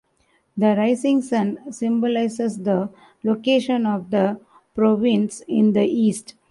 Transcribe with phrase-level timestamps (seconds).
[0.57, 2.89] The rising sun symbolizes the
[3.23, 4.39] location of the
[4.73, 6.33] province in the east.